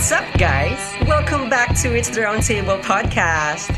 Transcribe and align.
What's 0.00 0.16
up, 0.16 0.38
guys? 0.38 0.80
Welcome 1.06 1.50
back 1.50 1.76
to 1.84 1.92
It's 1.92 2.08
the 2.08 2.22
Roundtable 2.22 2.80
podcast. 2.80 3.68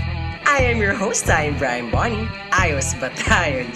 I 0.46 0.62
am 0.71 0.79
your 0.79 0.95
host, 0.95 1.29
I'm 1.29 1.59
Brian 1.59 1.91
Bonnie. 1.91 2.30
Ayos 2.54 2.95
ba 3.02 3.11
tayo? 3.11 3.66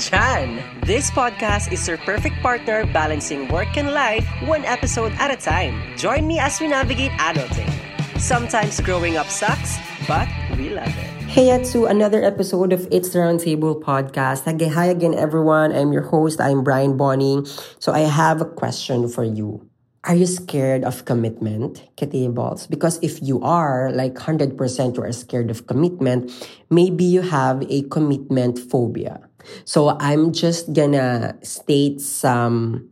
This 0.87 1.11
podcast 1.11 1.75
is 1.75 1.83
your 1.91 1.99
perfect 2.07 2.39
partner 2.47 2.87
balancing 2.95 3.51
work 3.51 3.75
and 3.75 3.91
life 3.91 4.23
one 4.47 4.63
episode 4.63 5.11
at 5.19 5.35
a 5.35 5.37
time. 5.37 5.75
Join 5.99 6.31
me 6.31 6.39
as 6.39 6.63
we 6.63 6.71
navigate 6.71 7.11
adulting. 7.19 7.67
Sometimes 8.15 8.79
growing 8.79 9.19
up 9.19 9.27
sucks, 9.27 9.83
but 10.07 10.31
we 10.55 10.71
love 10.71 10.95
it. 11.03 11.11
Hey, 11.27 11.51
to 11.51 11.91
another 11.91 12.23
episode 12.23 12.71
of 12.71 12.87
It's 12.95 13.11
the 13.11 13.27
Roundtable 13.27 13.83
podcast. 13.83 14.47
Hi 14.47 14.87
again, 14.87 15.19
everyone. 15.19 15.75
I'm 15.75 15.91
your 15.91 16.07
host. 16.07 16.39
I'm 16.39 16.63
Brian 16.63 16.95
Bonnie. 16.95 17.43
So 17.83 17.91
I 17.91 18.07
have 18.07 18.39
a 18.39 18.47
question 18.47 19.11
for 19.11 19.27
you. 19.27 19.67
Are 20.07 20.15
you 20.15 20.27
scared 20.27 20.85
of 20.85 21.05
commitment, 21.05 21.83
Katables? 21.99 22.71
Because 22.71 23.03
if 23.03 23.19
you 23.21 23.43
are, 23.43 23.91
like 23.91 24.15
100% 24.15 24.55
you 24.95 25.03
are 25.03 25.11
scared 25.11 25.51
of 25.51 25.67
commitment, 25.67 26.31
maybe 26.71 27.03
you 27.03 27.23
have 27.23 27.67
a 27.69 27.83
commitment 27.91 28.57
phobia. 28.57 29.19
So 29.65 29.99
I'm 29.99 30.31
just 30.33 30.73
gonna 30.73 31.35
state 31.43 32.01
some 32.01 32.89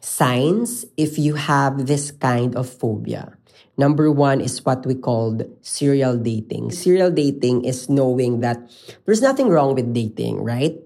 signs 0.00 0.86
if 0.96 1.18
you 1.18 1.34
have 1.36 1.86
this 1.86 2.10
kind 2.10 2.56
of 2.56 2.64
phobia. 2.72 3.36
Number 3.76 4.10
one 4.10 4.40
is 4.40 4.64
what 4.64 4.86
we 4.86 4.94
called 4.94 5.44
serial 5.60 6.16
dating. 6.16 6.72
Serial 6.72 7.10
dating 7.10 7.66
is 7.66 7.90
knowing 7.90 8.40
that 8.40 8.56
there's 9.04 9.20
nothing 9.20 9.52
wrong 9.52 9.74
with 9.74 9.92
dating, 9.92 10.40
right? 10.40 10.80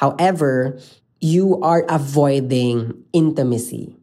However, 0.00 0.80
you 1.20 1.60
are 1.60 1.84
avoiding 1.90 3.04
intimacy 3.12 4.00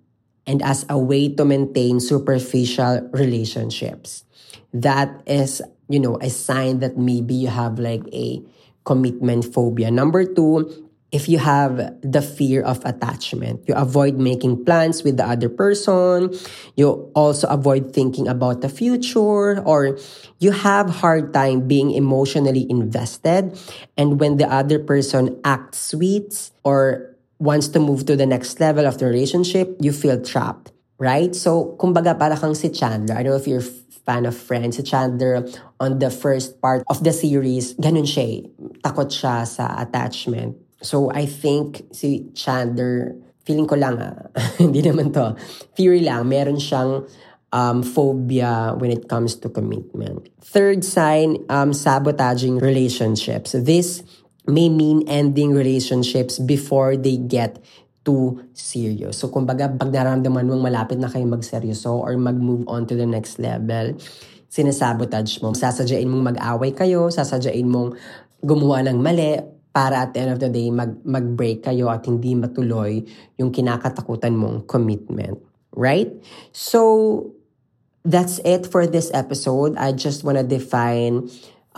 and 0.50 0.66
as 0.66 0.84
a 0.90 0.98
way 0.98 1.30
to 1.30 1.46
maintain 1.46 2.02
superficial 2.02 3.08
relationships. 3.14 4.26
That 4.74 5.22
is, 5.30 5.62
you 5.88 6.00
know, 6.02 6.18
a 6.18 6.30
sign 6.30 6.80
that 6.80 6.98
maybe 6.98 7.36
you 7.36 7.50
have 7.50 7.78
like 7.78 8.02
a 8.12 8.42
commitment 8.84 9.46
phobia. 9.46 9.92
Number 9.92 10.26
two, 10.26 10.90
if 11.12 11.30
you 11.30 11.38
have 11.38 11.78
the 12.02 12.22
fear 12.22 12.62
of 12.62 12.82
attachment, 12.86 13.62
you 13.68 13.74
avoid 13.76 14.18
making 14.18 14.66
plans 14.66 15.04
with 15.04 15.18
the 15.18 15.26
other 15.26 15.50
person. 15.50 16.34
You 16.76 17.12
also 17.14 17.48
avoid 17.48 17.94
thinking 17.94 18.28
about 18.28 18.62
the 18.62 18.70
future 18.70 19.62
or 19.62 19.98
you 20.40 20.52
have 20.52 20.90
hard 20.90 21.34
time 21.34 21.68
being 21.68 21.92
emotionally 21.92 22.66
invested. 22.70 23.58
And 23.98 24.20
when 24.20 24.38
the 24.38 24.50
other 24.50 24.80
person 24.80 25.40
acts 25.44 25.94
sweet 25.94 26.50
or 26.64 27.16
wants 27.40 27.68
to 27.72 27.80
move 27.80 28.06
to 28.06 28.16
the 28.16 28.28
next 28.28 28.60
level 28.60 28.86
of 28.86 29.00
the 29.00 29.08
relationship, 29.08 29.76
you 29.80 29.92
feel 29.92 30.20
trapped, 30.22 30.72
right? 31.00 31.34
So, 31.34 31.76
kumbaga 31.80 32.20
para 32.20 32.36
kang 32.36 32.54
si 32.54 32.70
Chandler. 32.70 33.16
I 33.16 33.24
don't 33.24 33.32
know 33.32 33.40
if 33.40 33.48
you're 33.48 33.64
fan 34.10 34.26
of 34.26 34.36
Friends. 34.36 34.78
Si 34.78 34.84
Chandler, 34.84 35.46
on 35.80 36.00
the 36.00 36.10
first 36.10 36.58
part 36.60 36.84
of 36.90 37.04
the 37.06 37.14
series, 37.14 37.78
ganun 37.78 38.10
siya 38.10 38.26
eh. 38.26 38.40
Takot 38.82 39.14
siya 39.14 39.46
sa 39.46 39.78
attachment. 39.78 40.58
So, 40.82 41.14
I 41.14 41.30
think 41.30 41.86
si 41.94 42.34
Chandler, 42.34 43.14
feeling 43.46 43.70
ko 43.70 43.78
lang 43.78 44.02
ah, 44.02 44.28
hindi 44.62 44.82
naman 44.82 45.14
to, 45.14 45.38
theory 45.78 46.02
lang, 46.02 46.26
meron 46.26 46.58
siyang 46.58 47.06
um, 47.54 47.84
phobia 47.84 48.74
when 48.78 48.90
it 48.90 49.06
comes 49.06 49.36
to 49.36 49.50
commitment. 49.50 50.30
Third 50.42 50.82
sign, 50.82 51.46
um, 51.50 51.74
sabotaging 51.74 52.58
relationships. 52.58 53.54
This 53.54 54.02
may 54.50 54.68
mean 54.68 55.06
ending 55.06 55.54
relationships 55.54 56.42
before 56.42 56.98
they 56.98 57.22
get 57.22 57.62
too 58.02 58.42
serious. 58.58 59.22
So, 59.22 59.30
kumbaga, 59.30 59.70
pag 59.70 59.94
nararamdaman 59.94 60.50
mong 60.50 60.64
malapit 60.66 60.98
na 60.98 61.12
kayo 61.12 61.30
magseryoso 61.30 61.94
or 61.94 62.18
mag-move 62.18 62.66
on 62.66 62.90
to 62.90 62.98
the 62.98 63.06
next 63.06 63.38
level, 63.38 63.94
sinasabotage 64.50 65.38
mo. 65.46 65.54
Sasadyain 65.54 66.10
mong 66.10 66.34
mag-away 66.34 66.74
kayo, 66.74 67.14
sasadyain 67.14 67.70
mong 67.70 67.94
gumawa 68.42 68.82
ng 68.90 68.98
mali 68.98 69.38
para 69.70 70.10
at 70.10 70.18
the 70.18 70.26
end 70.26 70.34
of 70.34 70.42
the 70.42 70.50
day, 70.50 70.74
mag, 70.74 70.98
mag-break 71.06 71.62
kayo 71.62 71.94
at 71.94 72.02
hindi 72.10 72.34
matuloy 72.34 73.06
yung 73.38 73.54
kinakatakutan 73.54 74.34
mong 74.34 74.66
commitment. 74.66 75.38
Right? 75.78 76.10
So, 76.50 77.38
that's 78.02 78.42
it 78.42 78.66
for 78.66 78.90
this 78.90 79.14
episode. 79.14 79.78
I 79.78 79.94
just 79.94 80.26
want 80.26 80.42
to 80.42 80.46
define 80.48 81.30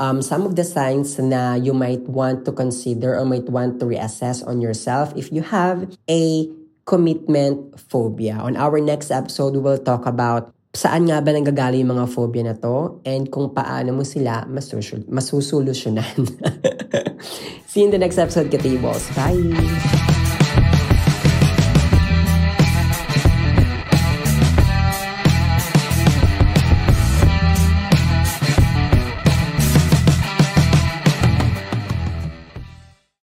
um, 0.02 0.26
some 0.26 0.50
of 0.50 0.58
the 0.58 0.66
signs 0.66 1.22
na 1.22 1.54
you 1.54 1.78
might 1.78 2.02
want 2.10 2.44
to 2.50 2.52
consider 2.52 3.14
or 3.14 3.24
might 3.24 3.46
want 3.46 3.78
to 3.80 3.86
reassess 3.86 4.42
on 4.42 4.60
yourself 4.60 5.14
if 5.16 5.32
you 5.32 5.46
have 5.46 5.86
a 6.10 6.50
commitment 6.90 7.78
phobia. 7.78 8.42
On 8.42 8.58
our 8.58 8.82
next 8.82 9.14
episode, 9.14 9.54
we 9.54 9.62
will 9.62 9.78
talk 9.78 10.10
about 10.10 10.50
saan 10.74 11.06
nga 11.06 11.22
ba 11.22 11.36
nanggagaling 11.36 11.86
yung 11.86 11.94
mga 11.94 12.08
phobia 12.10 12.44
na 12.48 12.56
to 12.58 13.04
and 13.04 13.28
kung 13.30 13.52
paano 13.54 13.92
mo 13.94 14.04
sila 14.08 14.48
masusul- 14.50 15.06
masusolusyonan. 15.06 16.26
See 17.70 17.86
you 17.86 17.88
in 17.88 17.94
the 17.94 18.02
next 18.02 18.18
episode, 18.18 18.50
Katables. 18.50 19.08
Bye! 19.14 20.11